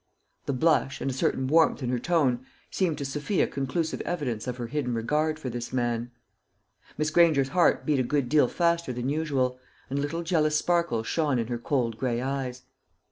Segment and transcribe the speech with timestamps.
[0.47, 4.57] The blush, and a certain warmth in her tone, seemed to Sophia conclusive evidence of
[4.57, 6.09] her hidden regard for this man.
[6.97, 9.59] Miss Granger's heart beat a good deal faster than usual,
[9.91, 12.63] and little jealous sparkles shone in her cold gray eyes.